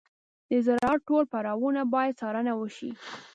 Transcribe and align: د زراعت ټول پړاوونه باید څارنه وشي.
د 0.49 0.51
زراعت 0.65 1.01
ټول 1.07 1.23
پړاوونه 1.31 1.81
باید 1.93 2.17
څارنه 2.19 2.53
وشي. 2.55 2.91